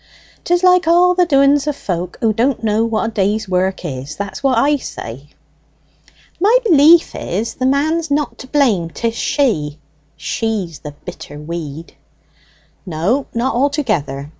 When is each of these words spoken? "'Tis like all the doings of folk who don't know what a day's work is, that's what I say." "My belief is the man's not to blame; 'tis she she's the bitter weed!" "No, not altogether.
"'Tis 0.45 0.63
like 0.63 0.87
all 0.87 1.13
the 1.13 1.27
doings 1.27 1.67
of 1.67 1.75
folk 1.75 2.17
who 2.21 2.33
don't 2.33 2.63
know 2.63 2.83
what 2.83 3.05
a 3.07 3.13
day's 3.13 3.47
work 3.47 3.85
is, 3.85 4.15
that's 4.15 4.41
what 4.41 4.57
I 4.57 4.77
say." 4.77 5.29
"My 6.39 6.57
belief 6.63 7.13
is 7.13 7.53
the 7.53 7.67
man's 7.67 8.09
not 8.09 8.39
to 8.39 8.47
blame; 8.47 8.89
'tis 8.89 9.13
she 9.13 9.77
she's 10.17 10.79
the 10.79 10.95
bitter 11.05 11.37
weed!" 11.37 11.93
"No, 12.83 13.27
not 13.35 13.53
altogether. 13.53 14.29